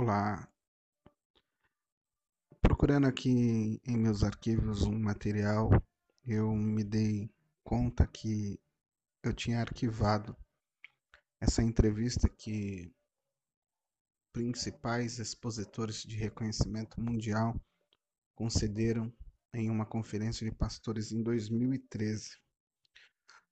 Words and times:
Olá. 0.00 0.48
Procurando 2.60 3.08
aqui 3.08 3.80
em 3.84 3.96
meus 3.96 4.22
arquivos 4.22 4.84
um 4.84 4.96
material, 4.96 5.70
eu 6.24 6.54
me 6.54 6.84
dei 6.84 7.28
conta 7.64 8.06
que 8.06 8.60
eu 9.24 9.34
tinha 9.34 9.60
arquivado 9.60 10.36
essa 11.40 11.64
entrevista 11.64 12.28
que 12.28 12.94
principais 14.32 15.18
expositores 15.18 16.04
de 16.04 16.14
reconhecimento 16.14 17.00
mundial 17.00 17.60
concederam 18.36 19.12
em 19.52 19.68
uma 19.68 19.84
conferência 19.84 20.48
de 20.48 20.54
pastores 20.54 21.10
em 21.10 21.24
2013. 21.24 22.38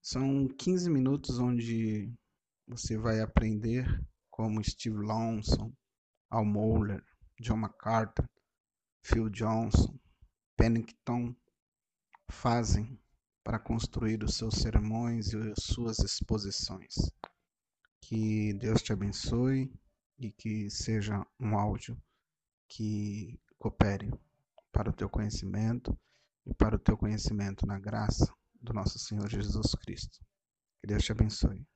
São 0.00 0.46
15 0.46 0.90
minutos 0.90 1.40
onde 1.40 2.08
você 2.68 2.96
vai 2.96 3.20
aprender 3.20 3.84
como 4.30 4.62
Steve 4.62 4.98
Lawson, 4.98 5.74
Al 6.30 6.44
Mohler, 6.44 7.04
John 7.40 7.58
MacArthur, 7.58 8.28
Phil 9.02 9.28
Johnson, 9.30 9.98
Pennington 10.56 11.34
fazem 12.30 12.98
para 13.44 13.58
construir 13.58 14.24
os 14.24 14.34
seus 14.34 14.54
sermões 14.56 15.32
e 15.32 15.36
as 15.36 15.62
suas 15.62 15.98
exposições. 16.00 16.94
Que 18.00 18.52
Deus 18.54 18.82
te 18.82 18.92
abençoe 18.92 19.72
e 20.18 20.32
que 20.32 20.68
seja 20.70 21.24
um 21.38 21.56
áudio 21.56 21.96
que 22.68 23.38
coopere 23.58 24.10
para 24.72 24.90
o 24.90 24.92
teu 24.92 25.08
conhecimento 25.08 25.96
e 26.44 26.54
para 26.54 26.76
o 26.76 26.78
teu 26.78 26.96
conhecimento 26.96 27.66
na 27.66 27.78
graça 27.78 28.32
do 28.60 28.72
nosso 28.72 28.98
Senhor 28.98 29.28
Jesus 29.28 29.74
Cristo. 29.74 30.18
Que 30.80 30.86
Deus 30.88 31.04
te 31.04 31.12
abençoe. 31.12 31.66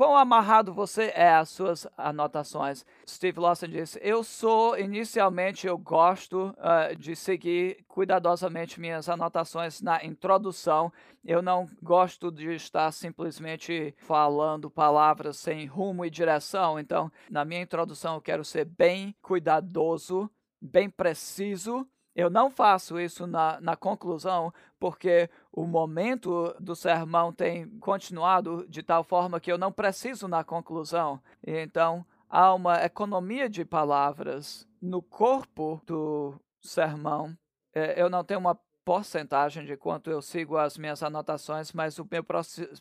Quão 0.00 0.16
amarrado 0.16 0.72
você 0.72 1.12
é 1.14 1.28
às 1.28 1.50
suas 1.50 1.86
anotações. 1.94 2.86
Steve 3.06 3.38
Lawson 3.38 3.66
disse: 3.66 4.00
Eu 4.02 4.24
sou, 4.24 4.78
inicialmente, 4.78 5.66
eu 5.66 5.76
gosto 5.76 6.56
uh, 6.56 6.96
de 6.96 7.14
seguir 7.14 7.84
cuidadosamente 7.86 8.80
minhas 8.80 9.10
anotações 9.10 9.82
na 9.82 10.02
introdução. 10.02 10.90
Eu 11.22 11.42
não 11.42 11.68
gosto 11.82 12.32
de 12.32 12.54
estar 12.54 12.90
simplesmente 12.92 13.94
falando 13.98 14.70
palavras 14.70 15.36
sem 15.36 15.66
rumo 15.66 16.02
e 16.02 16.08
direção. 16.08 16.80
Então, 16.80 17.12
na 17.30 17.44
minha 17.44 17.60
introdução, 17.60 18.14
eu 18.14 18.22
quero 18.22 18.42
ser 18.42 18.64
bem 18.64 19.14
cuidadoso, 19.20 20.30
bem 20.62 20.88
preciso 20.88 21.86
eu 22.14 22.28
não 22.28 22.50
faço 22.50 22.98
isso 22.98 23.26
na, 23.26 23.60
na 23.60 23.76
conclusão, 23.76 24.52
porque 24.78 25.28
o 25.52 25.64
momento 25.64 26.54
do 26.58 26.74
sermão 26.74 27.32
tem 27.32 27.68
continuado 27.78 28.66
de 28.68 28.82
tal 28.82 29.04
forma 29.04 29.40
que 29.40 29.50
eu 29.50 29.58
não 29.58 29.72
preciso 29.72 30.26
na 30.26 30.42
conclusão. 30.42 31.20
Então, 31.46 32.04
há 32.28 32.52
uma 32.54 32.84
economia 32.84 33.48
de 33.48 33.64
palavras 33.64 34.66
no 34.80 35.02
corpo 35.02 35.80
do 35.86 36.34
sermão. 36.60 37.36
É, 37.74 38.00
eu 38.00 38.10
não 38.10 38.24
tenho 38.24 38.40
uma 38.40 38.58
porcentagem 38.84 39.64
de 39.64 39.76
quanto 39.76 40.10
eu 40.10 40.20
sigo 40.20 40.56
as 40.56 40.76
minhas 40.76 41.02
anotações, 41.02 41.72
mas 41.72 41.98
o 41.98 42.08
meu 42.10 42.24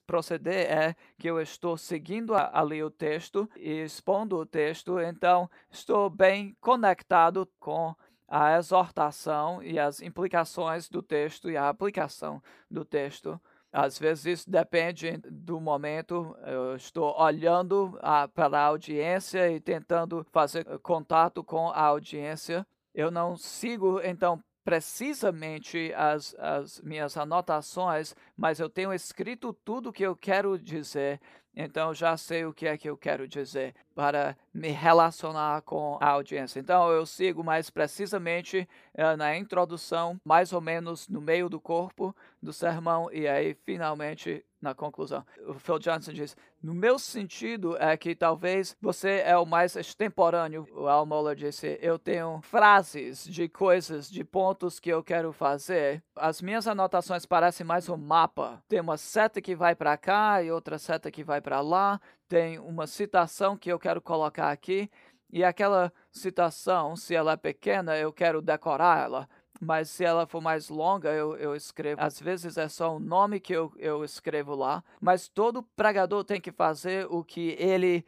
proceder 0.07 0.71
é 0.71 0.95
que 1.17 1.29
eu 1.29 1.39
estou 1.39 1.77
seguindo 1.77 2.33
ali 2.33 2.81
o 2.81 2.89
texto 2.89 3.47
e 3.55 3.83
expondo 3.83 4.37
o 4.37 4.45
texto, 4.45 4.99
então 4.99 5.49
estou 5.69 6.09
bem 6.09 6.55
conectado 6.59 7.47
com 7.59 7.93
a 8.29 8.57
exortação 8.57 9.61
e 9.63 9.79
as 9.79 10.01
implicações 10.01 10.87
do 10.87 11.01
texto 11.01 11.49
e 11.49 11.57
a 11.57 11.67
aplicação 11.67 12.41
do 12.69 12.85
texto. 12.85 13.41
Às 13.71 13.99
vezes 13.99 14.25
isso 14.25 14.49
depende 14.49 15.17
do 15.29 15.59
momento. 15.59 16.35
Eu 16.45 16.75
estou 16.75 17.15
olhando 17.19 17.97
a, 18.01 18.27
para 18.27 18.59
a 18.59 18.65
audiência 18.65 19.51
e 19.51 19.59
tentando 19.59 20.25
fazer 20.31 20.63
contato 20.79 21.43
com 21.43 21.69
a 21.69 21.81
audiência. 21.81 22.65
Eu 22.93 23.11
não 23.11 23.37
sigo, 23.37 23.99
então, 24.01 24.43
precisamente 24.63 25.93
as, 25.95 26.35
as 26.37 26.81
minhas 26.81 27.15
anotações, 27.17 28.15
mas 28.35 28.59
eu 28.59 28.69
tenho 28.69 28.93
escrito 28.93 29.53
tudo 29.65 29.89
o 29.89 29.93
que 29.93 30.03
eu 30.03 30.15
quero 30.15 30.57
dizer 30.57 31.19
então 31.61 31.93
já 31.93 32.15
sei 32.15 32.45
o 32.45 32.53
que 32.53 32.65
é 32.65 32.77
que 32.77 32.89
eu 32.89 32.95
quero 32.95 33.27
dizer 33.27 33.75
para 33.93 34.33
me 34.53 34.69
relacionar 34.69 35.61
com 35.63 35.97
a 35.99 36.07
audiência. 36.07 36.57
Então 36.57 36.89
eu 36.89 37.05
sigo 37.05 37.43
mais 37.43 37.69
precisamente 37.69 38.65
uh, 38.93 39.17
na 39.17 39.35
introdução, 39.35 40.17
mais 40.23 40.53
ou 40.53 40.61
menos 40.61 41.09
no 41.09 41.19
meio 41.19 41.49
do 41.49 41.59
corpo 41.59 42.15
do 42.41 42.53
sermão 42.53 43.11
e 43.11 43.27
aí 43.27 43.53
finalmente 43.65 44.45
na 44.61 44.73
conclusão. 44.73 45.25
O 45.47 45.53
Phil 45.53 45.79
Johnson 45.79 46.13
diz: 46.13 46.35
no 46.61 46.73
meu 46.73 46.99
sentido 46.99 47.77
é 47.77 47.95
que 47.95 48.15
talvez 48.15 48.75
você 48.81 49.21
é 49.25 49.37
o 49.37 49.45
mais 49.45 49.75
extemporâneo. 49.75 50.67
O 50.71 50.87
Al 50.87 51.05
Mohler 51.05 51.35
disse: 51.35 51.79
eu 51.81 51.97
tenho 51.97 52.41
frases 52.41 53.23
de 53.25 53.47
coisas, 53.47 54.09
de 54.09 54.23
pontos 54.23 54.79
que 54.79 54.89
eu 54.89 55.03
quero 55.03 55.31
fazer. 55.31 56.03
As 56.15 56.41
minhas 56.41 56.67
anotações 56.67 57.25
parecem 57.25 57.65
mais 57.65 57.87
um 57.89 57.97
mapa. 57.97 58.61
Tem 58.67 58.79
uma 58.79 58.97
seta 58.97 59.41
que 59.41 59.55
vai 59.55 59.75
para 59.75 59.97
cá 59.97 60.43
e 60.43 60.51
outra 60.51 60.77
seta 60.77 61.09
que 61.11 61.23
vai 61.23 61.41
para 61.41 61.61
lá. 61.61 61.99
Tem 62.27 62.59
uma 62.59 62.85
citação 62.87 63.57
que 63.57 63.71
eu 63.71 63.79
quero 63.79 64.01
colocar 64.01 64.51
aqui. 64.51 64.89
E 65.31 65.43
aquela 65.43 65.93
citação, 66.11 66.95
se 66.95 67.13
ela 67.13 67.33
é 67.33 67.37
pequena, 67.37 67.95
eu 67.95 68.11
quero 68.11 68.41
decorar 68.41 69.05
ela 69.05 69.29
mas 69.59 69.89
se 69.89 70.03
ela 70.03 70.25
for 70.25 70.41
mais 70.41 70.69
longa, 70.69 71.09
eu, 71.09 71.35
eu 71.37 71.55
escrevo. 71.55 72.01
Às 72.01 72.19
vezes 72.19 72.57
é 72.57 72.67
só 72.67 72.95
um 72.95 72.99
nome 72.99 73.39
que 73.39 73.53
eu, 73.53 73.71
eu 73.77 74.03
escrevo 74.03 74.55
lá, 74.55 74.83
mas 75.01 75.27
todo 75.27 75.63
pregador 75.75 76.23
tem 76.23 76.39
que 76.39 76.51
fazer 76.51 77.07
o 77.09 77.23
que 77.23 77.55
ele 77.59 78.05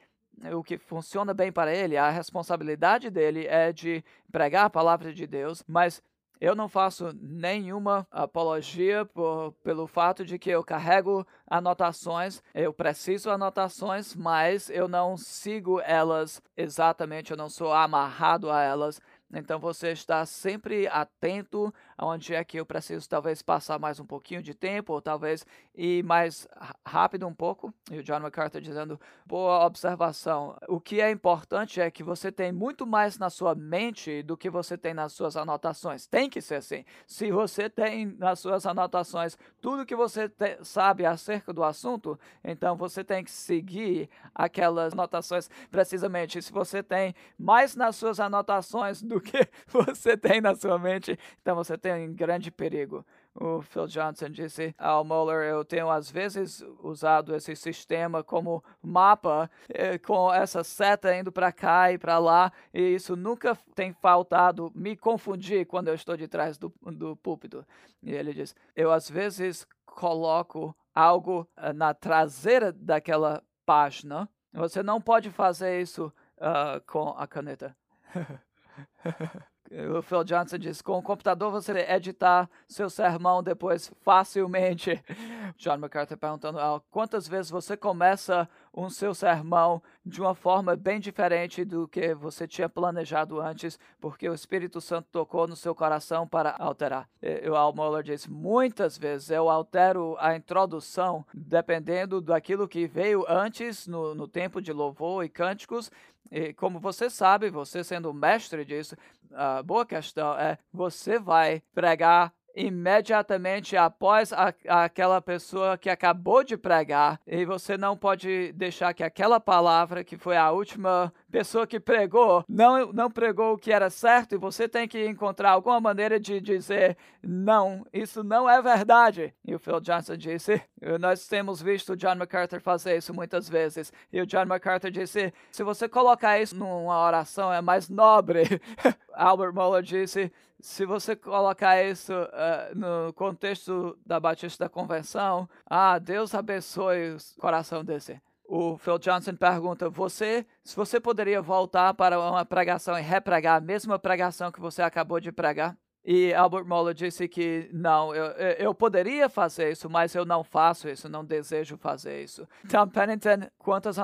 o 0.53 0.63
que 0.63 0.77
funciona 0.77 1.35
bem 1.35 1.51
para 1.51 1.75
ele, 1.75 1.97
a 1.97 2.09
responsabilidade 2.09 3.11
dele 3.11 3.45
é 3.45 3.71
de 3.71 4.03
pregar 4.31 4.65
a 4.65 4.69
palavra 4.71 5.13
de 5.13 5.27
Deus, 5.27 5.63
mas 5.67 6.01
eu 6.41 6.55
não 6.55 6.67
faço 6.67 7.15
nenhuma 7.21 8.07
apologia 8.09 9.05
por, 9.05 9.53
pelo 9.63 9.85
fato 9.85 10.25
de 10.25 10.39
que 10.39 10.49
eu 10.49 10.63
carrego 10.63 11.25
anotações, 11.45 12.41
eu 12.55 12.73
preciso 12.73 13.29
anotações, 13.29 14.15
mas 14.15 14.67
eu 14.71 14.87
não 14.87 15.15
sigo 15.15 15.79
elas 15.81 16.41
exatamente, 16.57 17.29
eu 17.29 17.37
não 17.37 17.47
sou 17.47 17.71
amarrado 17.71 18.49
a 18.49 18.63
elas. 18.63 18.99
Então 19.33 19.59
você 19.59 19.91
está 19.91 20.25
sempre 20.25 20.87
atento 20.87 21.73
aonde 22.01 22.33
é 22.33 22.43
que 22.43 22.59
eu 22.59 22.65
preciso 22.65 23.07
talvez 23.07 23.43
passar 23.43 23.77
mais 23.77 23.99
um 23.99 24.05
pouquinho 24.05 24.41
de 24.41 24.55
tempo, 24.55 24.91
ou 24.91 24.99
talvez 24.99 25.45
ir 25.75 26.03
mais 26.03 26.47
rápido 26.83 27.27
um 27.27 27.33
pouco. 27.33 27.71
E 27.91 27.99
o 27.99 28.03
John 28.03 28.19
MacArthur 28.19 28.59
dizendo, 28.59 28.99
boa 29.23 29.63
observação. 29.63 30.57
O 30.67 30.79
que 30.79 30.99
é 30.99 31.11
importante 31.11 31.79
é 31.79 31.91
que 31.91 32.01
você 32.01 32.31
tem 32.31 32.51
muito 32.51 32.87
mais 32.87 33.19
na 33.19 33.29
sua 33.29 33.53
mente 33.53 34.23
do 34.23 34.35
que 34.35 34.49
você 34.49 34.75
tem 34.75 34.95
nas 34.95 35.13
suas 35.13 35.37
anotações. 35.37 36.07
Tem 36.07 36.27
que 36.27 36.41
ser 36.41 36.55
assim. 36.55 36.83
Se 37.05 37.31
você 37.31 37.69
tem 37.69 38.07
nas 38.17 38.39
suas 38.39 38.65
anotações 38.65 39.37
tudo 39.61 39.85
que 39.85 39.95
você 39.95 40.27
te, 40.27 40.57
sabe 40.63 41.05
acerca 41.05 41.53
do 41.53 41.63
assunto, 41.63 42.19
então 42.43 42.75
você 42.75 43.03
tem 43.03 43.23
que 43.23 43.29
seguir 43.29 44.09
aquelas 44.33 44.93
anotações 44.93 45.51
precisamente. 45.69 46.41
Se 46.41 46.51
você 46.51 46.81
tem 46.81 47.13
mais 47.37 47.75
nas 47.75 47.95
suas 47.95 48.19
anotações 48.19 49.03
do 49.03 49.21
que 49.21 49.47
você 49.69 50.17
tem 50.17 50.41
na 50.41 50.55
sua 50.55 50.79
mente, 50.79 51.15
então 51.43 51.55
você 51.55 51.77
tem 51.77 51.90
um 51.95 52.13
grande 52.13 52.51
perigo. 52.51 53.05
O 53.33 53.61
Phil 53.61 53.87
Johnson 53.87 54.29
disse 54.29 54.75
ao 54.77 55.05
Mueller, 55.05 55.49
eu 55.49 55.63
tenho 55.63 55.89
às 55.89 56.11
vezes 56.11 56.63
usado 56.83 57.33
esse 57.33 57.55
sistema 57.55 58.23
como 58.23 58.61
mapa, 58.81 59.49
eh, 59.69 59.97
com 59.97 60.33
essa 60.33 60.63
seta 60.63 61.15
indo 61.15 61.31
para 61.31 61.51
cá 61.51 61.93
e 61.93 61.97
para 61.97 62.19
lá, 62.19 62.51
e 62.73 62.81
isso 62.81 63.15
nunca 63.15 63.57
tem 63.73 63.93
faltado 63.93 64.69
me 64.75 64.97
confundir 64.97 65.65
quando 65.65 65.87
eu 65.87 65.95
estou 65.95 66.17
de 66.17 66.27
trás 66.27 66.57
do, 66.57 66.73
do 66.81 67.15
púlpito. 67.15 67.65
E 68.03 68.11
ele 68.11 68.33
diz, 68.33 68.53
eu 68.75 68.91
às 68.91 69.09
vezes 69.09 69.65
coloco 69.85 70.75
algo 70.93 71.47
uh, 71.57 71.73
na 71.73 71.93
traseira 71.93 72.71
daquela 72.71 73.41
página. 73.65 74.27
Você 74.53 74.83
não 74.83 74.99
pode 74.99 75.29
fazer 75.29 75.81
isso 75.81 76.11
uh, 76.37 76.81
com 76.85 77.09
a 77.17 77.25
caneta. 77.25 77.75
O 79.87 80.01
Phil 80.01 80.23
Johnson 80.23 80.57
diz: 80.57 80.81
com 80.81 80.97
o 80.97 81.01
computador 81.01 81.51
você 81.51 81.71
editar 81.89 82.49
seu 82.67 82.89
sermão 82.89 83.41
depois 83.41 83.91
facilmente. 84.01 85.01
John 85.57 85.77
MacArthur 85.77 86.17
perguntando: 86.17 86.59
ah, 86.59 86.81
quantas 86.91 87.27
vezes 87.27 87.49
você 87.49 87.77
começa 87.77 88.47
um 88.73 88.89
seu 88.89 89.13
sermão 89.13 89.81
de 90.05 90.21
uma 90.21 90.35
forma 90.35 90.75
bem 90.75 90.99
diferente 90.99 91.63
do 91.65 91.87
que 91.87 92.13
você 92.13 92.47
tinha 92.47 92.69
planejado 92.69 93.39
antes, 93.39 93.79
porque 93.99 94.27
o 94.27 94.33
Espírito 94.33 94.79
Santo 94.81 95.07
tocou 95.11 95.47
no 95.47 95.55
seu 95.55 95.75
coração 95.75 96.27
para 96.27 96.55
alterar. 96.57 97.09
E, 97.21 97.49
o 97.49 97.55
Al 97.55 97.73
Mohler 97.73 98.03
diz: 98.03 98.27
muitas 98.27 98.97
vezes 98.97 99.29
eu 99.29 99.49
altero 99.49 100.15
a 100.19 100.35
introdução 100.35 101.25
dependendo 101.33 102.21
daquilo 102.21 102.67
que 102.67 102.87
veio 102.87 103.25
antes 103.27 103.87
no, 103.87 104.13
no 104.13 104.27
tempo 104.27 104.61
de 104.61 104.71
louvor 104.71 105.23
e 105.23 105.29
cânticos 105.29 105.91
e 106.31 106.53
como 106.53 106.79
você 106.79 107.09
sabe, 107.09 107.49
você 107.49 107.83
sendo 107.83 108.13
mestre 108.13 108.63
disso, 108.63 108.95
a 109.33 109.63
boa 109.63 109.85
questão. 109.85 110.37
É: 110.37 110.57
você 110.73 111.19
vai 111.19 111.61
pregar 111.73 112.33
imediatamente 112.55 113.77
após 113.77 114.33
a, 114.33 114.53
aquela 114.67 115.21
pessoa 115.21 115.77
que 115.77 115.89
acabou 115.89 116.43
de 116.43 116.57
pregar, 116.57 117.19
e 117.25 117.45
você 117.45 117.77
não 117.77 117.95
pode 117.95 118.51
deixar 118.53 118.93
que 118.93 119.03
aquela 119.03 119.39
palavra, 119.39 120.03
que 120.03 120.17
foi 120.17 120.37
a 120.37 120.51
última 120.51 121.13
pessoa 121.31 121.65
que 121.65 121.79
pregou, 121.79 122.43
não, 122.47 122.91
não 122.91 123.09
pregou 123.09 123.53
o 123.53 123.57
que 123.57 123.71
era 123.71 123.89
certo, 123.89 124.35
e 124.35 124.37
você 124.37 124.67
tem 124.67 124.87
que 124.87 125.05
encontrar 125.07 125.51
alguma 125.51 125.79
maneira 125.79 126.19
de 126.19 126.39
dizer: 126.41 126.97
não, 127.23 127.85
isso 127.93 128.23
não 128.23 128.49
é 128.49 128.61
verdade. 128.61 129.33
E 129.45 129.55
o 129.55 129.59
Phil 129.59 129.79
Johnson 129.79 130.17
disse: 130.17 130.61
nós 130.99 131.27
temos 131.27 131.61
visto 131.61 131.93
o 131.93 131.95
John 131.95 132.15
MacArthur 132.15 132.61
fazer 132.61 132.97
isso 132.97 133.13
muitas 133.13 133.47
vezes. 133.47 133.91
E 134.11 134.21
o 134.21 134.25
John 134.25 134.45
MacArthur 134.45 134.91
disse: 134.91 135.33
se 135.51 135.63
você 135.63 135.87
colocar 135.87 136.39
isso 136.39 136.55
numa 136.55 137.01
oração, 137.03 137.51
é 137.51 137.61
mais 137.61 137.89
nobre. 137.89 138.43
Albert 139.13 139.53
Moeller 139.53 139.81
disse: 139.81 140.31
se 140.61 140.85
você 140.85 141.15
colocar 141.15 141.83
isso 141.83 142.13
uh, 142.13 142.75
no 142.75 143.11
contexto 143.13 143.97
da 144.05 144.19
Batista 144.19 144.65
da 144.65 144.69
Convenção, 144.69 145.49
ah, 145.65 145.97
Deus 145.97 146.35
abençoe 146.35 147.15
o 147.15 147.41
coração 147.41 147.83
desse. 147.83 148.21
O 148.53 148.77
Phil 148.77 148.99
Johnson 148.99 149.33
pergunta: 149.33 149.89
você, 149.89 150.45
se 150.61 150.75
você 150.75 150.99
poderia 150.99 151.41
voltar 151.41 151.93
para 151.93 152.19
uma 152.19 152.43
pregação 152.43 152.99
e 152.99 153.01
repregar 153.01 153.55
a 153.55 153.61
mesma 153.61 153.97
pregação 153.97 154.51
que 154.51 154.59
você 154.59 154.81
acabou 154.81 155.21
de 155.21 155.31
pregar? 155.31 155.77
E 156.03 156.33
Albert 156.33 156.65
Moeller 156.65 156.93
disse 156.93 157.27
que 157.29 157.69
não, 157.71 158.13
eu, 158.13 158.25
eu 158.57 158.73
poderia 158.73 159.29
fazer 159.29 159.71
isso, 159.71 159.87
mas 159.89 160.15
eu 160.15 160.25
não 160.25 160.43
faço 160.43 160.89
isso, 160.89 161.07
não 161.07 161.23
desejo 161.23 161.77
fazer 161.77 162.23
isso. 162.23 162.45
Tom 162.67 162.87
Pennington, 162.87 163.47
quantas 163.59 163.97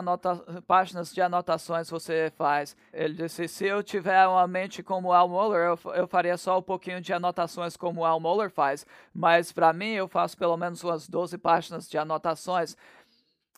páginas 0.66 1.12
de 1.12 1.20
anotações 1.20 1.90
você 1.90 2.32
faz? 2.38 2.78
Ele 2.94 3.16
disse: 3.16 3.50
se 3.50 3.66
eu 3.66 3.84
tiver 3.84 4.26
uma 4.28 4.48
mente 4.48 4.82
como 4.82 5.12
Al 5.12 5.28
Moeller, 5.28 5.76
eu, 5.84 5.92
eu 5.92 6.08
faria 6.08 6.38
só 6.38 6.60
um 6.60 6.64
pouquinho 6.64 7.02
de 7.02 7.12
anotações 7.12 7.76
como 7.76 8.06
Al 8.06 8.20
Moeller 8.20 8.50
faz, 8.50 8.86
mas 9.14 9.52
para 9.52 9.74
mim 9.74 9.92
eu 9.92 10.08
faço 10.08 10.38
pelo 10.38 10.56
menos 10.56 10.82
umas 10.86 11.06
12 11.10 11.38
páginas 11.38 11.90
de 11.90 11.98
anotações. 11.98 12.78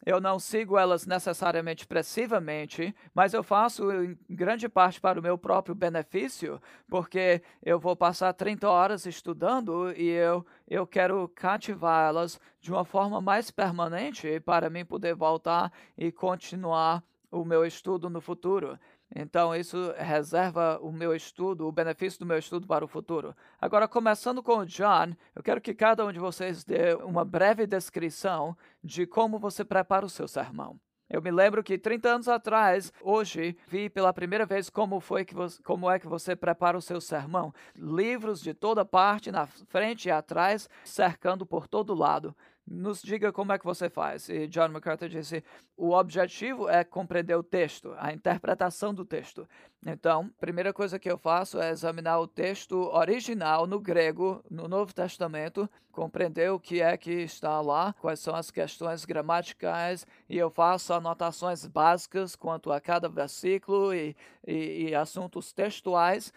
Eu 0.05 0.21
não 0.21 0.39
sigo 0.39 0.77
elas 0.77 1.05
necessariamente 1.05 1.83
expressivamente, 1.83 2.95
mas 3.13 3.33
eu 3.33 3.43
faço 3.43 3.91
em 3.91 4.17
grande 4.29 4.69
parte 4.69 4.99
para 4.99 5.19
o 5.19 5.23
meu 5.23 5.37
próprio 5.37 5.75
benefício, 5.75 6.61
porque 6.87 7.41
eu 7.63 7.79
vou 7.79 7.95
passar 7.95 8.33
30 8.33 8.69
horas 8.69 9.05
estudando 9.05 9.91
e 9.91 10.09
eu, 10.09 10.45
eu 10.67 10.87
quero 10.87 11.27
cativá-las 11.35 12.39
de 12.61 12.71
uma 12.71 12.85
forma 12.85 13.19
mais 13.19 13.51
permanente 13.51 14.39
para 14.39 14.69
mim 14.69 14.85
poder 14.85 15.15
voltar 15.15 15.71
e 15.97 16.11
continuar 16.11 17.03
o 17.31 17.45
meu 17.45 17.65
estudo 17.65 18.09
no 18.09 18.21
futuro. 18.21 18.79
Então, 19.15 19.55
isso 19.55 19.93
reserva 19.97 20.79
o 20.81 20.91
meu 20.91 21.15
estudo, 21.15 21.67
o 21.67 21.71
benefício 21.71 22.19
do 22.19 22.25
meu 22.25 22.37
estudo 22.37 22.67
para 22.67 22.85
o 22.85 22.87
futuro. 22.87 23.35
Agora, 23.59 23.87
começando 23.87 24.43
com 24.43 24.57
o 24.57 24.65
John, 24.65 25.15
eu 25.35 25.41
quero 25.41 25.59
que 25.59 25.73
cada 25.73 26.05
um 26.05 26.11
de 26.11 26.19
vocês 26.19 26.63
dê 26.63 26.93
uma 26.93 27.25
breve 27.25 27.65
descrição 27.65 28.55
de 28.83 29.07
como 29.07 29.39
você 29.39 29.65
prepara 29.65 30.05
o 30.05 30.09
seu 30.09 30.27
sermão. 30.27 30.79
Eu 31.09 31.23
me 31.23 31.31
lembro 31.31 31.63
que 31.63 31.75
30 31.75 32.07
anos 32.07 32.27
atrás, 32.27 32.93
hoje, 33.01 33.57
vi 33.67 33.89
pela 33.89 34.13
primeira 34.13 34.45
vez 34.45 34.69
como 34.69 34.99
foi 34.99 35.25
que 35.25 35.33
você, 35.33 35.59
como 35.63 35.89
é 35.89 35.97
que 35.97 36.07
você 36.07 36.35
prepara 36.35 36.77
o 36.77 36.81
seu 36.81 37.01
sermão. 37.01 37.51
Livros 37.75 38.39
de 38.39 38.53
toda 38.53 38.85
parte, 38.85 39.31
na 39.31 39.47
frente 39.47 40.07
e 40.07 40.11
atrás, 40.11 40.69
cercando 40.83 41.47
por 41.47 41.67
todo 41.67 41.95
lado 41.95 42.35
nos 42.69 43.01
diga 43.01 43.31
como 43.31 43.51
é 43.51 43.57
que 43.57 43.65
você 43.65 43.89
faz. 43.89 44.29
E 44.29 44.47
John 44.47 44.69
MacArthur 44.69 45.09
disse: 45.09 45.43
o 45.75 45.91
objetivo 45.91 46.69
é 46.69 46.83
compreender 46.83 47.35
o 47.35 47.43
texto, 47.43 47.95
a 47.97 48.13
interpretação 48.13 48.93
do 48.93 49.03
texto. 49.03 49.47
Então, 49.85 50.29
primeira 50.39 50.71
coisa 50.71 50.99
que 50.99 51.09
eu 51.09 51.17
faço 51.17 51.59
é 51.59 51.71
examinar 51.71 52.19
o 52.19 52.27
texto 52.27 52.75
original 52.93 53.65
no 53.65 53.79
grego, 53.79 54.43
no 54.49 54.67
Novo 54.67 54.93
Testamento, 54.93 55.69
compreender 55.91 56.51
o 56.51 56.59
que 56.59 56.81
é 56.81 56.95
que 56.95 57.11
está 57.11 57.59
lá, 57.59 57.93
quais 57.99 58.19
são 58.19 58.35
as 58.35 58.51
questões 58.51 59.05
gramaticais, 59.05 60.05
e 60.29 60.37
eu 60.37 60.51
faço 60.51 60.93
anotações 60.93 61.65
básicas 61.65 62.35
quanto 62.35 62.71
a 62.71 62.79
cada 62.79 63.09
versículo 63.09 63.93
e, 63.93 64.15
e, 64.45 64.89
e 64.89 64.95
assuntos 64.95 65.51
textuais. 65.51 66.31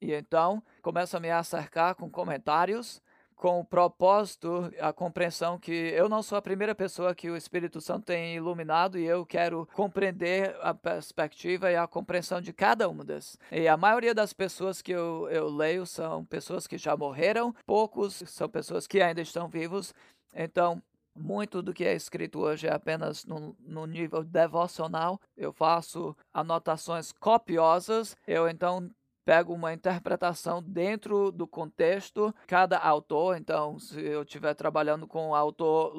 E 0.00 0.12
então, 0.12 0.62
começo 0.82 1.16
a 1.16 1.20
me 1.20 1.30
acercar 1.30 1.94
com 1.94 2.10
comentários 2.10 3.00
com 3.38 3.60
o 3.60 3.64
propósito, 3.64 4.70
a 4.80 4.92
compreensão 4.92 5.58
que 5.58 5.70
eu 5.70 6.08
não 6.08 6.24
sou 6.24 6.36
a 6.36 6.42
primeira 6.42 6.74
pessoa 6.74 7.14
que 7.14 7.30
o 7.30 7.36
Espírito 7.36 7.80
Santo 7.80 8.06
tem 8.06 8.34
iluminado 8.34 8.98
e 8.98 9.06
eu 9.06 9.24
quero 9.24 9.66
compreender 9.74 10.56
a 10.60 10.74
perspectiva 10.74 11.70
e 11.70 11.76
a 11.76 11.86
compreensão 11.86 12.40
de 12.40 12.52
cada 12.52 12.88
uma 12.88 13.04
das. 13.04 13.38
E 13.52 13.68
a 13.68 13.76
maioria 13.76 14.12
das 14.12 14.32
pessoas 14.32 14.82
que 14.82 14.90
eu, 14.90 15.28
eu 15.30 15.48
leio 15.48 15.86
são 15.86 16.24
pessoas 16.24 16.66
que 16.66 16.76
já 16.76 16.96
morreram, 16.96 17.54
poucos 17.64 18.24
são 18.26 18.48
pessoas 18.48 18.88
que 18.88 19.00
ainda 19.00 19.20
estão 19.20 19.48
vivos. 19.48 19.94
Então, 20.34 20.82
muito 21.14 21.62
do 21.62 21.72
que 21.72 21.84
é 21.84 21.94
escrito 21.94 22.40
hoje 22.40 22.66
é 22.66 22.72
apenas 22.72 23.24
no, 23.24 23.56
no, 23.60 23.86
nível 23.86 24.24
devocional. 24.24 25.20
Eu 25.36 25.52
faço 25.52 26.16
anotações 26.34 27.12
copiosas. 27.12 28.16
Eu 28.26 28.48
então 28.48 28.90
pego 29.28 29.52
uma 29.52 29.74
interpretação 29.74 30.62
dentro 30.62 31.30
do 31.30 31.46
contexto, 31.46 32.34
cada 32.46 32.78
autor, 32.78 33.36
então 33.36 33.78
se 33.78 34.00
eu 34.00 34.22
estiver 34.22 34.54
trabalhando 34.54 35.06
com 35.06 35.28
um 35.28 35.34
autor 35.34 35.92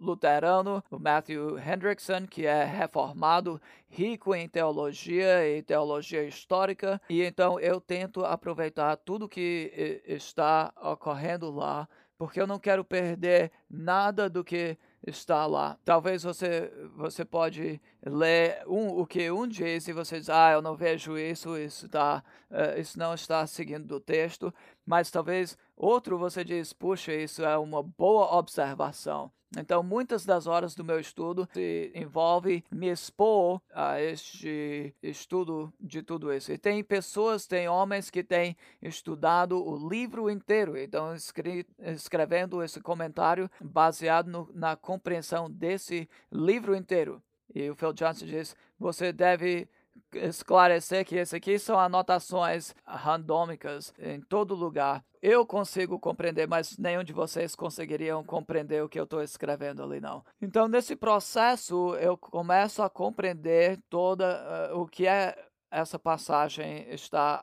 luterano, 0.00 0.82
o 0.90 0.98
Matthew 0.98 1.56
Hendrickson, 1.56 2.26
que 2.26 2.44
é 2.46 2.64
reformado, 2.64 3.60
rico 3.88 4.34
em 4.34 4.48
teologia 4.48 5.48
e 5.48 5.62
teologia 5.62 6.24
histórica, 6.24 7.00
e 7.08 7.22
então 7.22 7.60
eu 7.60 7.80
tento 7.80 8.24
aproveitar 8.24 8.96
tudo 8.96 9.28
que 9.28 10.02
está 10.04 10.72
ocorrendo 10.82 11.52
lá, 11.52 11.88
porque 12.18 12.40
eu 12.40 12.46
não 12.46 12.58
quero 12.58 12.84
perder 12.84 13.52
nada 13.70 14.28
do 14.28 14.42
que 14.42 14.76
está 15.06 15.46
lá. 15.46 15.78
Talvez 15.84 16.22
você 16.22 16.72
você 16.96 17.24
pode 17.24 17.80
ler 18.04 18.62
um, 18.66 18.88
o 19.00 19.06
que 19.06 19.30
um 19.30 19.46
diz 19.46 19.88
e 19.88 19.92
você 19.92 20.18
diz, 20.18 20.30
ah, 20.30 20.52
eu 20.52 20.62
não 20.62 20.76
vejo 20.76 21.18
isso, 21.18 21.56
isso, 21.56 21.88
tá, 21.88 22.22
uh, 22.50 22.78
isso 22.80 22.98
não 22.98 23.14
está 23.14 23.46
seguindo 23.46 23.96
o 23.96 24.00
texto. 24.00 24.52
Mas 24.86 25.10
talvez 25.10 25.56
outro 25.76 26.18
você 26.18 26.44
diz, 26.44 26.72
puxa, 26.72 27.12
isso 27.14 27.44
é 27.44 27.56
uma 27.58 27.82
boa 27.82 28.36
observação. 28.36 29.30
Então, 29.56 29.82
muitas 29.82 30.24
das 30.24 30.46
horas 30.46 30.74
do 30.74 30.84
meu 30.84 30.98
estudo 30.98 31.48
se 31.52 31.92
envolve 31.94 32.64
me 32.70 32.88
expor 32.88 33.60
a 33.72 34.00
este 34.00 34.94
estudo 35.02 35.72
de 35.80 36.02
tudo 36.02 36.32
isso. 36.32 36.52
E 36.52 36.58
tem 36.58 36.82
pessoas, 36.82 37.46
tem 37.46 37.68
homens 37.68 38.10
que 38.10 38.24
têm 38.24 38.56
estudado 38.82 39.62
o 39.64 39.88
livro 39.88 40.28
inteiro, 40.28 40.76
então 40.76 41.14
escre 41.14 41.66
escrevendo 41.78 42.62
esse 42.62 42.80
comentário 42.80 43.48
baseado 43.60 44.26
no, 44.26 44.50
na 44.52 44.76
compreensão 44.76 45.50
desse 45.50 46.08
livro 46.32 46.74
inteiro. 46.74 47.22
E 47.54 47.70
o 47.70 47.76
Phil 47.76 47.92
Johnson 47.92 48.26
diz: 48.26 48.56
você 48.78 49.12
deve 49.12 49.68
esclarecer 50.16 51.04
que 51.04 51.16
esse 51.16 51.36
aqui 51.36 51.58
são 51.58 51.78
anotações 51.78 52.74
randômicas 52.86 53.92
em 53.98 54.20
todo 54.20 54.54
lugar. 54.54 55.04
Eu 55.22 55.46
consigo 55.46 55.98
compreender, 55.98 56.46
mas 56.46 56.76
nenhum 56.76 57.02
de 57.02 57.12
vocês 57.12 57.54
conseguiriam 57.54 58.22
compreender 58.22 58.82
o 58.82 58.88
que 58.88 59.00
eu 59.00 59.04
estou 59.04 59.22
escrevendo 59.22 59.82
ali, 59.82 60.00
não. 60.00 60.22
Então, 60.40 60.68
nesse 60.68 60.94
processo, 60.94 61.94
eu 61.96 62.16
começo 62.16 62.82
a 62.82 62.90
compreender 62.90 63.78
toda 63.88 64.70
uh, 64.72 64.78
o 64.78 64.86
que 64.86 65.06
é 65.06 65.34
essa 65.70 65.98
passagem 65.98 66.86
está 66.90 67.42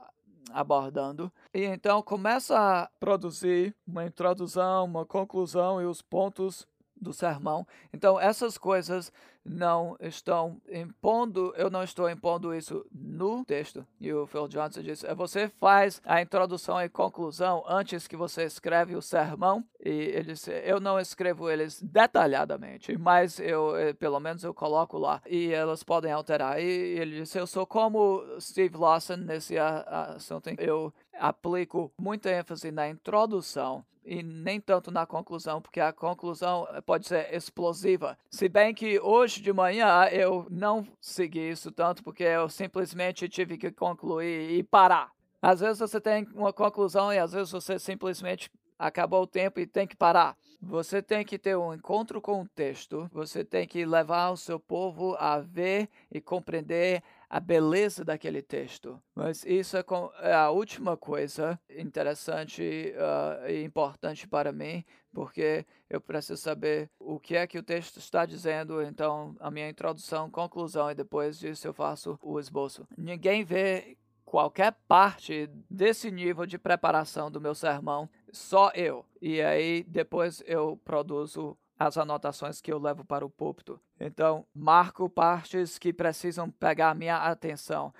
abordando. 0.54 1.32
E 1.54 1.64
então 1.64 2.02
começa 2.02 2.58
a 2.58 2.90
produzir 3.00 3.76
uma 3.86 4.06
introdução, 4.06 4.86
uma 4.86 5.06
conclusão 5.06 5.82
e 5.82 5.86
os 5.86 6.02
pontos 6.02 6.68
do 6.96 7.12
sermão. 7.12 7.66
Então, 7.92 8.20
essas 8.20 8.58
coisas 8.58 9.12
não 9.44 9.98
estão 10.00 10.62
impondo, 10.70 11.54
eu 11.58 11.70
não 11.70 11.84
estou 11.84 12.10
impondo 12.10 12.54
isso 12.54 12.86
no 12.92 13.44
texto. 13.44 13.86
E 14.00 14.14
o 14.14 14.28
Phil 14.28 14.48
Johnson 14.48 14.82
disse: 14.82 15.06
é 15.06 15.16
você 15.16 15.50
faz 15.60 16.02
a 16.06 16.22
introdução 16.22 16.82
e 16.82 16.90
conclusão 16.90 17.64
antes 17.68 18.08
que 18.08 18.16
você 18.16 18.44
escreve 18.44 18.96
o 18.96 19.02
sermão. 19.02 19.64
E 19.84 19.90
ele 19.90 20.34
disse: 20.34 20.52
eu 20.64 20.80
não 20.80 21.00
escrevo 21.00 21.50
eles 21.50 21.82
detalhadamente, 21.82 22.98
mas 22.98 23.40
eu, 23.40 23.76
eh, 23.76 23.94
pelo 23.94 24.20
menos, 24.20 24.44
eu 24.44 24.54
coloco 24.54 24.98
lá 24.98 25.22
e 25.28 25.52
elas 25.52 25.84
podem 25.84 26.12
alterar. 26.12 26.60
E 26.60 26.64
ele 26.64 27.18
disse: 27.18 27.40
eu 27.40 27.48
sou 27.48 27.66
como 27.66 28.24
Steve 28.40 28.78
Lawson 28.78 29.18
nesse 29.18 29.58
assunto. 29.58 30.50
Eu 30.58 30.94
aplico 31.20 31.92
muita 31.98 32.30
ênfase 32.32 32.72
na 32.72 32.90
introdução 32.90 33.86
e 34.12 34.22
nem 34.22 34.60
tanto 34.60 34.92
na 34.92 35.06
conclusão, 35.06 35.62
porque 35.62 35.80
a 35.80 35.94
conclusão 35.94 36.68
eh, 36.74 36.82
pode 36.82 37.08
ser 37.08 37.34
explosiva. 37.34 38.18
Se 38.30 38.50
bem 38.50 38.74
que 38.74 39.00
hoje 39.00 39.42
de 39.42 39.54
manhã 39.54 40.04
eu 40.12 40.46
não 40.50 40.86
segui 41.00 41.50
isso 41.50 41.72
tanto, 41.72 42.04
porque 42.04 42.24
eu 42.24 42.50
simplesmente 42.50 43.30
tive 43.30 43.58
que 43.58 43.72
concluir 43.72 44.52
e 44.52 44.64
parar. 44.64 45.14
Às 45.42 45.62
vezes 45.62 45.80
você 45.80 46.02
tem 46.02 46.28
uma 46.36 46.52
conclusão 46.52 47.14
e 47.14 47.18
às 47.18 47.32
vezes 47.32 47.54
você 47.54 47.80
simplesmente 47.80 48.52
acabou 48.78 49.24
o 49.24 49.28
tempo 49.28 49.62
e 49.62 49.66
tem 49.66 49.88
que 49.88 49.96
parar. 49.96 50.36
Você 50.62 51.02
tem 51.02 51.24
que 51.24 51.40
ter 51.40 51.56
um 51.56 51.74
encontro 51.74 52.20
com 52.20 52.42
o 52.42 52.48
texto, 52.50 53.10
você 53.14 53.46
tem 53.46 53.66
que 53.66 53.86
levar 53.86 54.32
o 54.32 54.38
seu 54.38 54.60
povo 54.60 55.16
a 55.20 55.40
ver 55.40 55.88
e 56.12 56.20
compreender 56.20 57.02
a 57.32 57.40
beleza 57.40 58.04
daquele 58.04 58.42
texto. 58.42 59.02
Mas 59.16 59.46
isso 59.46 59.78
é, 59.78 59.84
é 60.20 60.34
a 60.34 60.50
última 60.50 60.98
coisa 60.98 61.58
interessante 61.70 62.62
uh, 62.62 63.50
e 63.50 63.64
importante 63.64 64.28
para 64.28 64.52
mim, 64.52 64.84
porque 65.14 65.66
eu 65.90 66.02
preciso 66.02 66.42
saber 66.42 66.90
o 67.00 67.18
que 67.22 67.38
é 67.38 67.48
que 67.48 67.58
o 67.58 67.64
texto 67.64 68.00
está 68.00 68.26
dizendo, 68.26 68.82
então 68.82 69.34
a 69.40 69.50
minha 69.50 69.70
introdução, 69.70 70.30
conclusão 70.30 70.92
e 70.92 70.96
depois 70.96 71.40
disso 71.40 71.66
eu 71.66 71.74
faço 71.74 72.20
o 72.22 72.38
esboço. 72.38 72.86
Ninguém 72.98 73.46
vê 73.46 73.98
qualquer 74.26 74.74
parte 74.86 75.50
desse 75.70 76.12
nível 76.12 76.46
de 76.46 76.58
preparação 76.58 77.32
do 77.32 77.40
meu 77.40 77.56
sermão 77.56 78.10
só 78.30 78.72
eu. 78.76 79.06
E 79.22 79.42
aí 79.42 79.84
depois 79.84 80.44
eu 80.46 80.78
produzo 80.84 81.58
as 81.86 81.98
anotações 81.98 82.62
que 82.62 82.72
eu 82.72 82.78
levo 82.78 83.04
para 83.04 83.26
o 83.26 83.30
púlpito. 83.30 83.80
Então, 84.00 84.46
marco 84.54 85.10
partes 85.10 85.80
que 85.80 85.92
precisam 85.92 86.50
pegar 86.50 86.94
minha 86.94 87.18
atenção. 87.18 87.94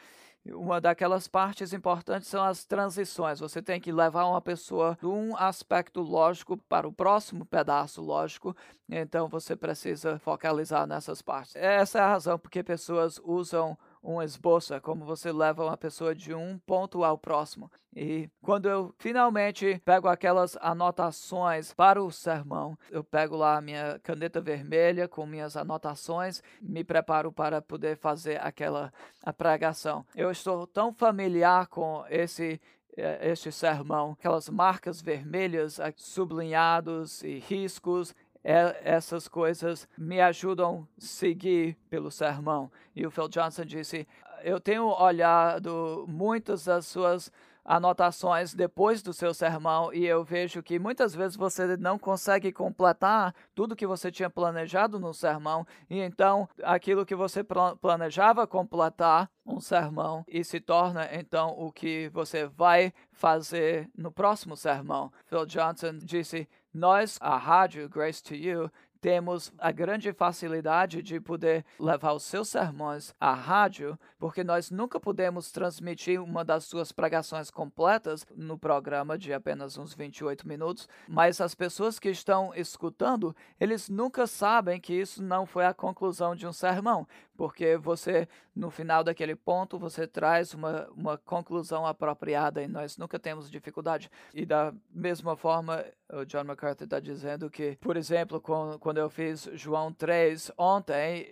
Uma 0.46 0.82
daquelas 0.82 1.28
partes 1.28 1.72
importantes 1.74 2.28
são 2.28 2.44
as 2.44 2.66
transições. 2.66 3.40
Você 3.40 3.62
tem 3.62 3.80
que 3.80 3.92
levar 3.92 4.26
uma 4.26 4.42
pessoa 4.42 4.98
de 5.00 5.06
um 5.06 5.36
aspecto 5.38 6.02
lógico 6.02 6.58
para 6.58 6.88
o 6.88 6.94
próximo 6.94 7.46
pedaço 7.46 8.02
lógico. 8.02 8.56
Então 8.90 9.28
você 9.28 9.56
precisa 9.56 10.18
focalizar 10.20 10.88
nessas 10.88 11.22
partes. 11.22 11.56
Essa 11.56 12.00
é 12.00 12.02
a 12.02 12.08
razão 12.08 12.40
porque 12.40 12.64
pessoas 12.64 13.20
usam 13.24 13.78
um 14.04 14.22
esboço, 14.22 14.74
é 14.74 14.80
como 14.80 15.06
você 15.06 15.32
leva 15.32 15.64
uma 15.64 15.78
pessoa 15.78 16.16
de 16.16 16.34
um 16.34 16.58
ponto 16.60 17.04
ao 17.04 17.18
próximo. 17.18 17.72
E 17.96 18.30
quando 18.42 18.68
eu 18.68 18.94
finalmente 18.98 19.82
pego 19.84 20.08
aquelas 20.08 20.58
anotações 20.62 21.74
para 21.74 22.02
o 22.02 22.12
sermão, 22.12 22.78
eu 22.90 23.04
pego 23.04 23.36
lá 23.36 23.58
a 23.58 23.62
minha 23.62 24.00
caneta 24.00 24.42
vermelha 24.42 25.08
com 25.08 25.26
minhas 25.26 25.56
anotações, 25.56 26.42
me 26.62 26.84
preparo 26.84 27.32
para 27.32 27.62
poder 27.62 27.98
fazer 27.98 28.42
aquela 28.42 28.92
pregação. 29.38 30.06
Eu 30.16 30.32
estou 30.32 30.66
tão 30.66 30.94
familiar 30.94 31.68
com 31.68 32.04
esse 32.10 32.60
eh, 32.98 33.32
este 33.32 33.52
sermão, 33.52 34.12
aquelas 34.12 34.50
marcas 34.50 35.02
vermelhas 35.02 35.80
sublinhados 35.96 37.24
e 37.24 37.40
riscos, 37.40 38.14
é, 38.14 38.31
essas 38.44 39.28
coisas 39.28 39.88
me 39.98 40.20
ajudam 40.20 40.88
a 40.98 41.02
seguir 41.02 41.78
pelo 41.90 42.10
sermão. 42.10 42.72
E 42.96 43.06
o 43.06 43.12
Phil 43.12 43.28
Johnson 43.28 43.66
disse: 43.66 44.08
Eu 44.44 44.60
tenho 44.60 44.88
olhado 44.88 46.06
muitas 46.08 46.66
das 46.66 46.86
suas 46.86 47.32
anotações 47.64 48.54
depois 48.54 49.02
do 49.02 49.14
seu 49.14 49.34
sermão 49.34 49.94
e 49.94 50.06
eu 50.06 50.24
vejo 50.24 50.64
que 50.64 50.80
muitas 50.80 51.14
vezes 51.14 51.38
você 51.38 51.78
não 51.78 51.98
consegue 51.98 52.52
completar 52.52 53.34
tudo 53.54 53.76
que 53.76 53.86
você 53.86 54.12
tinha 54.12 54.30
planejado 54.30 55.00
no 55.00 55.14
sermão 55.14 55.66
e 55.90 56.00
então 56.00 56.50
aquilo 56.64 57.06
que 57.06 57.16
você 57.16 57.44
planejava 57.80 58.48
completar 58.48 59.30
um 59.46 59.60
sermão 59.60 60.24
e 60.28 60.44
se 60.44 60.60
torna 60.60 61.08
então 61.14 61.56
o 61.58 61.72
que 61.72 62.10
você 62.10 62.48
vai 62.48 62.94
fazer 63.12 63.90
no 63.96 64.12
próximo 64.12 64.58
sermão. 64.58 65.12
Phil 65.26 65.46
Johnson 65.46 65.98
disse 66.00 66.48
nós, 66.74 67.18
a 67.22 67.38
rádio 67.38 67.90
Grace 67.90 68.24
to 68.24 68.36
You, 68.36 68.72
temos 69.02 69.52
a 69.58 69.72
grande 69.72 70.14
facilidade 70.14 71.02
de 71.02 71.20
poder 71.20 71.66
levar 71.80 72.14
os 72.14 72.24
seus 72.24 72.48
sermões 72.48 73.14
à 73.20 73.34
rádio, 73.34 73.98
porque 74.20 74.44
nós 74.44 74.70
nunca 74.70 75.00
podemos 75.00 75.52
transmitir 75.52 76.22
uma 76.22 76.46
das 76.46 76.66
suas 76.66 76.92
pregações 76.92 77.50
completas 77.50 78.26
no 78.36 78.60
programa 78.60 79.18
de 79.18 79.34
apenas 79.34 79.76
uns 79.76 79.96
28 79.96 80.48
minutos, 80.48 80.88
mas 81.08 81.42
as 81.42 81.56
pessoas 81.56 81.98
que 81.98 82.10
estão 82.10 82.54
escutando, 82.54 83.36
eles 83.60 83.90
nunca 83.90 84.28
sabem 84.28 84.80
que 84.80 84.94
isso 84.94 85.24
não 85.24 85.48
foi 85.48 85.66
a 85.66 85.74
conclusão 85.74 86.36
de 86.36 86.46
um 86.46 86.54
sermão, 86.54 87.08
porque 87.42 87.76
você, 87.76 88.28
no 88.56 88.70
final 88.70 89.04
daquele 89.04 89.36
ponto, 89.36 89.80
você 89.80 90.06
traz 90.06 90.54
uma, 90.54 90.88
uma 90.96 91.18
conclusão 91.18 91.88
apropriada 91.88 92.62
e 92.62 92.68
nós 92.68 93.00
nunca 93.00 93.18
temos 93.18 93.50
dificuldade. 93.50 94.12
E 94.32 94.46
da 94.46 94.72
mesma 94.92 95.36
forma, 95.36 95.84
o 96.14 96.24
John 96.24 96.44
MacArthur 96.44 96.84
está 96.84 97.00
dizendo 97.00 97.50
que, 97.50 97.76
por 97.82 97.98
exemplo, 97.98 98.40
quando 98.80 99.00
eu 99.00 99.10
fiz 99.10 99.50
João 99.54 99.92
3 99.92 100.52
ontem, 100.56 101.28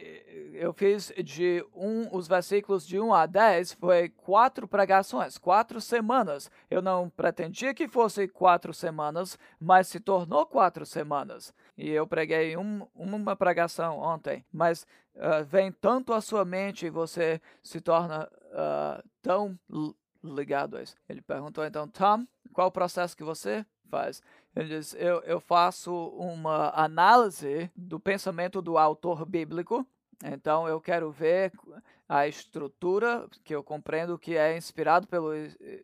eu 0.53 0.73
fiz 0.73 1.13
de 1.23 1.63
um, 1.75 2.07
os 2.11 2.27
versículos 2.27 2.87
de 2.87 2.99
1 2.99 3.13
a 3.13 3.27
10, 3.27 3.73
foi 3.73 4.09
quatro 4.09 4.67
pregações, 4.67 5.37
quatro 5.37 5.79
semanas. 5.79 6.49
Eu 6.71 6.81
não 6.81 7.07
pretendia 7.07 7.71
que 7.71 7.87
fosse 7.87 8.27
quatro 8.27 8.73
semanas, 8.73 9.37
mas 9.59 9.87
se 9.87 9.99
tornou 9.99 10.43
quatro 10.47 10.87
semanas. 10.87 11.53
E 11.77 11.87
eu 11.87 12.07
preguei 12.07 12.57
um, 12.57 12.87
uma 12.95 13.35
pregação 13.35 13.99
ontem, 13.99 14.43
mas 14.51 14.87
uh, 15.15 15.43
vem 15.45 15.71
tanto 15.71 16.13
à 16.13 16.21
sua 16.21 16.45
mente 16.45 16.85
e 16.85 16.89
você 16.89 17.41
se 17.61 17.79
torna 17.81 18.27
uh, 18.27 19.03
tão 19.21 19.57
ligado 20.23 20.77
a 20.77 20.83
isso. 20.83 20.95
Ele 21.07 21.21
perguntou 21.21 21.63
então, 21.65 21.87
Tom, 21.87 22.25
qual 22.53 22.67
o 22.67 22.71
processo 22.71 23.15
que 23.15 23.23
você 23.23 23.65
faz? 23.89 24.21
Ele 24.55 24.69
diz, 24.69 24.95
eu, 24.95 25.21
eu 25.21 25.39
faço 25.39 25.93
uma 26.09 26.71
análise 26.75 27.71
do 27.75 27.99
pensamento 27.99 28.61
do 28.61 28.77
autor 28.77 29.25
bíblico, 29.25 29.85
então 30.23 30.67
eu 30.67 30.81
quero 30.81 31.11
ver 31.11 31.51
a 32.09 32.27
estrutura 32.27 33.27
que 33.43 33.53
eu 33.53 33.63
compreendo 33.63 34.17
que 34.17 34.35
é 34.35 34.57
inspirado 34.57 35.07
pelo 35.07 35.31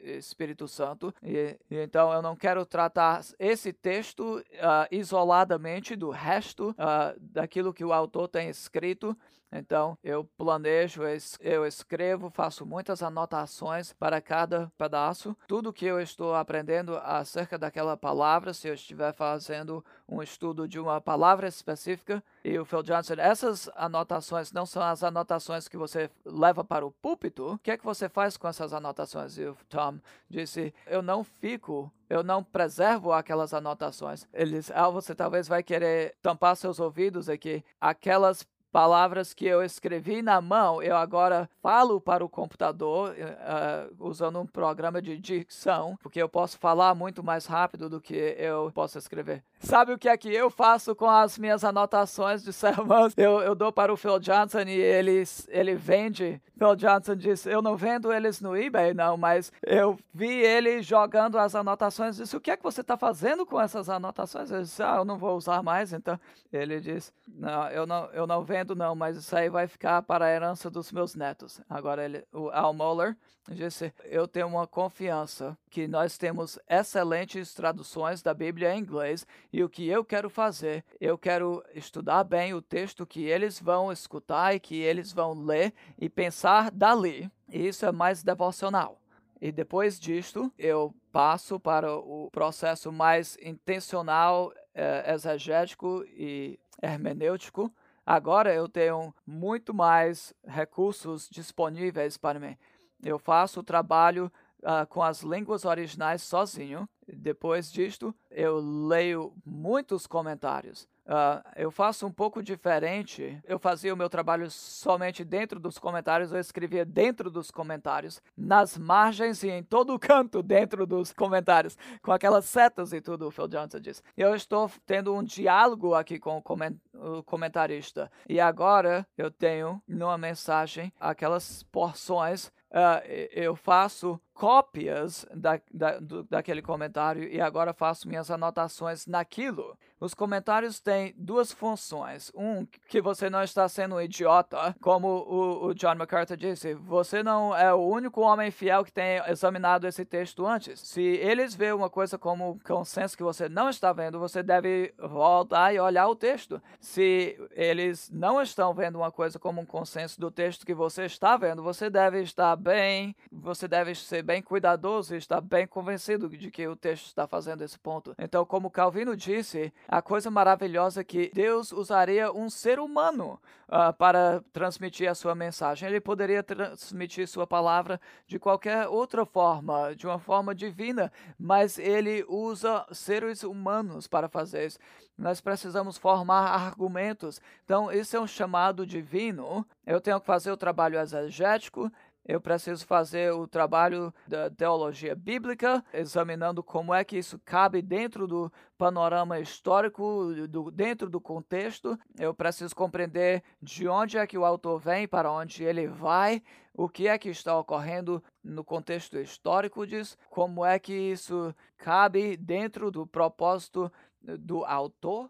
Espírito 0.01 0.67
Santo. 0.67 1.13
E, 1.21 1.55
e 1.69 1.77
então 1.77 2.11
eu 2.11 2.21
não 2.21 2.35
quero 2.35 2.65
tratar 2.65 3.23
esse 3.37 3.71
texto 3.71 4.39
uh, 4.39 4.87
isoladamente 4.89 5.95
do 5.95 6.09
resto 6.09 6.71
uh, 6.71 7.19
daquilo 7.19 7.73
que 7.73 7.85
o 7.85 7.93
autor 7.93 8.27
tem 8.27 8.49
escrito. 8.49 9.15
Então, 9.51 9.97
eu 10.03 10.25
planejo, 10.37 11.01
eu 11.39 11.65
escrevo, 11.65 12.29
faço 12.29 12.65
muitas 12.65 13.01
anotações 13.01 13.93
para 13.93 14.19
cada 14.19 14.69
pedaço. 14.77 15.35
Tudo 15.47 15.71
que 15.71 15.85
eu 15.85 16.01
estou 16.01 16.35
aprendendo 16.35 16.97
acerca 16.97 17.57
daquela 17.57 17.95
palavra, 17.95 18.53
se 18.53 18.67
eu 18.67 18.73
estiver 18.73 19.13
fazendo 19.13 19.83
um 20.09 20.21
estudo 20.21 20.67
de 20.67 20.77
uma 20.77 20.99
palavra 20.99 21.47
específica, 21.47 22.21
e 22.43 22.59
o 22.59 22.65
Phil 22.65 22.83
Johnson, 22.83 23.13
essas 23.17 23.69
anotações 23.75 24.51
não 24.51 24.65
são 24.65 24.83
as 24.83 25.03
anotações 25.03 25.69
que 25.69 25.77
você 25.77 26.09
leva 26.23 26.63
para 26.63 26.85
o 26.85 26.91
púlpito, 26.91 27.53
o 27.53 27.59
que 27.59 27.71
é 27.71 27.77
que 27.77 27.83
você 27.83 28.07
faz 28.07 28.37
com 28.37 28.47
essas 28.47 28.73
anotações? 28.73 29.37
E 29.37 29.45
o 29.45 29.57
Tom 29.67 29.99
disse: 30.29 30.73
Eu 30.87 31.01
não 31.01 31.23
fico 31.23 31.91
eu 32.09 32.23
não 32.23 32.43
preservo 32.43 33.11
aquelas 33.11 33.53
anotações. 33.53 34.27
Eles, 34.33 34.71
ah, 34.71 34.89
você 34.89 35.15
talvez 35.15 35.47
vai 35.47 35.63
querer 35.63 36.15
tampar 36.21 36.55
seus 36.55 36.79
ouvidos 36.79 37.29
aqui. 37.29 37.63
Aquelas 37.81 38.45
palavras 38.75 39.33
que 39.33 39.45
eu 39.45 39.63
escrevi 39.63 40.21
na 40.21 40.41
mão, 40.41 40.83
eu 40.83 40.97
agora 40.97 41.49
falo 41.61 42.01
para 42.01 42.25
o 42.25 42.27
computador 42.27 43.11
uh, 43.11 44.05
usando 44.05 44.37
um 44.37 44.45
programa 44.45 45.01
de 45.01 45.17
dicção, 45.17 45.97
porque 46.03 46.21
eu 46.21 46.27
posso 46.27 46.59
falar 46.59 46.93
muito 46.93 47.23
mais 47.23 47.45
rápido 47.45 47.89
do 47.89 48.01
que 48.01 48.13
eu 48.13 48.69
posso 48.75 48.97
escrever. 48.97 49.41
Sabe 49.61 49.93
o 49.93 49.97
que 49.97 50.09
é 50.09 50.17
que 50.17 50.27
eu 50.27 50.49
faço 50.49 50.93
com 50.93 51.09
as 51.09 51.39
minhas 51.39 51.63
anotações 51.63 52.43
de 52.43 52.51
sermões? 52.53 53.13
Eu, 53.15 53.39
eu 53.39 53.55
dou 53.55 53.71
para 53.71 53.93
o 53.93 53.95
Phil 53.95 54.19
Johnson 54.19 54.63
e 54.67 54.77
ele, 54.77 55.23
ele 55.47 55.75
vende. 55.75 56.41
Phil 56.57 56.75
Johnson 56.75 57.15
diz: 57.15 57.45
Eu 57.45 57.61
não 57.61 57.75
vendo 57.75 58.11
eles 58.11 58.41
no 58.41 58.55
eBay, 58.55 58.93
não, 58.93 59.17
mas 59.17 59.51
eu 59.65 59.97
vi 60.13 60.29
ele 60.29 60.81
jogando 60.81 61.37
as 61.37 61.55
anotações. 61.55 62.17
Disse: 62.17 62.35
O 62.35 62.41
que 62.41 62.51
é 62.51 62.57
que 62.57 62.63
você 62.63 62.81
está 62.81 62.95
fazendo 62.95 63.45
com 63.45 63.59
essas 63.59 63.89
anotações? 63.89 64.51
Eu 64.51 64.61
disse: 64.61 64.83
Ah, 64.83 64.97
eu 64.97 65.05
não 65.05 65.17
vou 65.17 65.35
usar 65.35 65.63
mais. 65.63 65.93
Então 65.93 66.19
ele 66.53 66.79
diz: 66.79 67.11
Não, 67.27 67.69
eu 67.69 67.85
não, 67.85 68.05
eu 68.11 68.27
não 68.27 68.43
vendo 68.43 68.64
não, 68.73 68.95
mas 68.95 69.17
isso 69.17 69.35
aí 69.35 69.49
vai 69.49 69.67
ficar 69.67 70.01
para 70.01 70.25
a 70.25 70.31
herança 70.31 70.69
dos 70.69 70.91
meus 70.93 71.13
netos. 71.13 71.59
Agora, 71.69 72.05
ele, 72.05 72.23
o 72.31 72.49
Al 72.49 72.73
Moller 72.73 73.17
disse: 73.49 73.93
Eu 74.05 74.27
tenho 74.27 74.47
uma 74.47 74.65
confiança 74.65 75.57
que 75.69 75.87
nós 75.87 76.17
temos 76.17 76.57
excelentes 76.69 77.53
traduções 77.53 78.21
da 78.21 78.33
Bíblia 78.33 78.73
em 78.73 78.79
inglês 78.79 79.27
e 79.51 79.61
o 79.61 79.69
que 79.69 79.87
eu 79.87 80.05
quero 80.05 80.29
fazer, 80.29 80.85
eu 80.99 81.17
quero 81.17 81.61
estudar 81.73 82.23
bem 82.23 82.53
o 82.53 82.61
texto 82.61 83.05
que 83.05 83.25
eles 83.25 83.59
vão 83.59 83.91
escutar 83.91 84.55
e 84.55 84.59
que 84.59 84.75
eles 84.81 85.11
vão 85.11 85.33
ler 85.33 85.73
e 85.99 86.09
pensar 86.09 86.71
dali. 86.71 87.29
E 87.49 87.67
isso 87.67 87.85
é 87.85 87.91
mais 87.91 88.23
devocional. 88.23 88.99
E 89.41 89.51
depois 89.51 89.99
disto, 89.99 90.51
eu 90.57 90.95
passo 91.11 91.59
para 91.59 91.93
o 91.93 92.29
processo 92.31 92.91
mais 92.91 93.37
intencional, 93.41 94.51
eh, 94.73 95.13
exegético 95.13 96.03
e 96.07 96.59
hermenêutico, 96.81 97.71
Agora 98.05 98.53
eu 98.53 98.69
tenho 98.69 99.13
muito 99.25 99.73
mais 99.73 100.33
recursos 100.45 101.27
disponíveis 101.27 102.17
para 102.17 102.39
mim. 102.39 102.55
Eu 103.03 103.17
faço 103.17 103.61
o 103.61 103.63
trabalho 103.63 104.31
uh, 104.59 104.85
com 104.87 105.01
as 105.01 105.21
línguas 105.21 105.65
originais 105.65 106.21
sozinho. 106.21 106.87
Depois 107.07 107.71
disto, 107.71 108.13
eu 108.29 108.59
leio 108.59 109.33
muitos 109.45 110.07
comentários. 110.07 110.87
Uh, 111.05 111.37
eu 111.55 111.69
faço 111.69 112.07
um 112.07 112.11
pouco 112.11 112.41
diferente. 112.41 113.39
Eu 113.43 113.59
fazia 113.59 113.93
o 113.93 113.97
meu 113.97 114.09
trabalho 114.09 114.49
somente 114.49 115.23
dentro 115.23 115.59
dos 115.59 115.77
comentários, 115.77 116.31
eu 116.31 116.39
escrevia 116.39 116.83
dentro 116.83 117.29
dos 117.29 117.51
comentários, 117.51 118.21
nas 118.35 118.75
margens 118.75 119.43
e 119.43 119.49
em 119.49 119.61
todo 119.61 119.93
o 119.93 119.99
canto 119.99 120.41
dentro 120.41 120.87
dos 120.87 121.13
comentários, 121.13 121.77
com 122.01 122.11
aquelas 122.11 122.45
setas 122.45 122.91
e 122.91 122.99
tudo, 122.99 123.27
o 123.27 123.31
Phil 123.31 123.47
Johnson 123.47 123.79
disse. 123.79 124.01
Eu 124.17 124.33
estou 124.33 124.69
tendo 124.85 125.13
um 125.13 125.23
diálogo 125.23 125.93
aqui 125.93 126.17
com 126.17 126.41
o 126.41 127.23
comentarista. 127.23 128.11
E 128.27 128.39
agora 128.39 129.07
eu 129.15 129.29
tenho 129.29 129.81
numa 129.87 130.17
mensagem 130.17 130.91
aquelas 130.99 131.61
porções 131.63 132.51
uh, 132.75 133.07
eu 133.31 133.55
faço 133.55 134.19
cópias 134.33 135.25
da, 135.33 135.59
da, 135.73 135.99
do, 135.99 136.23
daquele 136.23 136.61
comentário 136.61 137.23
e 137.23 137.39
agora 137.39 137.73
faço 137.73 138.07
minhas 138.07 138.29
anotações 138.29 139.07
naquilo. 139.07 139.77
Os 140.05 140.13
comentários 140.13 140.79
têm 140.79 141.15
duas 141.17 141.51
funções. 141.51 142.31
Um, 142.35 142.67
que 142.87 143.01
você 143.01 143.27
não 143.27 143.41
está 143.41 143.67
sendo 143.67 143.95
um 143.95 144.01
idiota, 144.01 144.75
como 144.79 145.07
o, 145.07 145.65
o, 145.65 145.73
John 145.73 145.95
MacArthur 145.95 146.37
disse. 146.37 146.75
Você 146.75 147.23
não 147.23 147.57
é 147.57 147.73
o 147.73 147.79
único 147.79 148.21
homem 148.21 148.51
fiel 148.51 148.85
que 148.85 148.93
tem 148.93 149.17
examinado 149.27 149.87
esse 149.87 150.05
texto 150.05 150.45
antes. 150.45 150.79
Se 150.81 151.01
eles 151.01 151.55
veem 151.55 151.73
uma 151.73 151.89
coisa 151.89 152.19
como 152.19 152.59
consenso 152.63 153.17
que 153.17 153.23
você 153.23 153.49
não 153.49 153.67
está 153.67 153.91
vendo, 153.91 154.19
você 154.19 154.43
deve 154.43 154.93
voltar 154.99 155.73
e 155.73 155.79
olhar 155.79 156.07
o 156.07 156.15
texto. 156.15 156.61
Se 156.79 157.35
eles 157.49 158.07
não 158.13 158.39
estão 158.39 158.75
vendo 158.75 158.97
uma 158.97 159.11
coisa 159.11 159.39
como 159.39 159.59
um 159.59 159.65
consenso 159.65 160.21
do 160.21 160.29
texto 160.29 160.67
que 160.67 160.75
você 160.75 161.05
está 161.05 161.35
vendo, 161.35 161.63
você 161.63 161.89
deve 161.89 162.21
estar 162.21 162.55
bem, 162.55 163.15
você 163.31 163.67
deve 163.67 163.95
ser 163.95 164.21
bem 164.21 164.43
cuidadoso 164.43 165.15
e 165.15 165.17
estar 165.17 165.41
bem 165.41 165.65
convencido 165.65 166.29
de 166.29 166.51
que 166.51 166.67
o 166.67 166.75
texto 166.75 167.07
está 167.07 167.25
fazendo 167.25 167.63
esse 167.63 167.79
ponto. 167.79 168.13
Então, 168.19 168.45
como 168.45 168.69
Calvino 168.69 169.17
disse, 169.17 169.73
a 169.95 170.01
coisa 170.01 170.29
maravilhosa 170.29 170.99
é 170.99 171.03
que 171.05 171.31
Deus 171.33 171.71
usaria 171.71 172.29
um 172.29 172.49
ser 172.49 172.81
humano 172.81 173.39
uh, 173.69 173.93
para 173.93 174.43
transmitir 174.51 175.09
a 175.09 175.15
sua 175.15 175.33
mensagem. 175.33 175.87
Ele 175.87 176.01
poderia 176.01 176.43
transmitir 176.43 177.25
sua 177.29 177.47
palavra 177.47 177.97
de 178.27 178.37
qualquer 178.37 178.89
outra 178.89 179.25
forma, 179.25 179.95
de 179.95 180.05
uma 180.05 180.19
forma 180.19 180.53
divina, 180.53 181.09
mas 181.39 181.79
ele 181.79 182.25
usa 182.27 182.85
seres 182.91 183.41
humanos 183.43 184.05
para 184.05 184.27
fazer 184.27 184.65
isso. 184.65 184.79
Nós 185.17 185.39
precisamos 185.39 185.97
formar 185.97 186.49
argumentos. 186.49 187.41
Então, 187.63 187.89
isso 187.89 188.17
é 188.17 188.19
um 188.19 188.27
chamado 188.27 188.85
divino. 188.85 189.65
Eu 189.87 190.01
tenho 190.01 190.19
que 190.19 190.25
fazer 190.25 190.51
o 190.51 190.57
trabalho 190.57 190.99
exegético, 190.99 191.89
eu 192.27 192.41
preciso 192.41 192.85
fazer 192.85 193.31
o 193.31 193.47
trabalho 193.47 194.13
da 194.27 194.49
teologia 194.49 195.15
bíblica, 195.15 195.83
examinando 195.93 196.63
como 196.63 196.93
é 196.93 197.03
que 197.03 197.17
isso 197.17 197.39
cabe 197.45 197.81
dentro 197.81 198.27
do 198.27 198.51
panorama 198.77 199.39
histórico, 199.39 200.33
do, 200.49 200.71
dentro 200.71 201.07
do 201.09 201.21
contexto. 201.21 201.97
Eu 202.17 202.33
preciso 202.33 202.75
compreender 202.75 203.43
de 203.61 203.87
onde 203.87 204.17
é 204.17 204.25
que 204.25 204.37
o 204.37 204.45
autor 204.45 204.79
vem, 204.79 205.07
para 205.07 205.31
onde 205.31 205.63
ele 205.63 205.87
vai, 205.87 206.41
o 206.73 206.89
que 206.89 207.07
é 207.07 207.17
que 207.17 207.29
está 207.29 207.57
ocorrendo 207.57 208.23
no 208.43 208.63
contexto 208.63 209.17
histórico 209.17 209.85
disso, 209.85 210.17
como 210.29 210.65
é 210.65 210.79
que 210.79 210.93
isso 210.93 211.53
cabe 211.77 212.35
dentro 212.35 212.89
do 212.89 213.05
propósito 213.05 213.91
do 214.21 214.65
autor. 214.65 215.29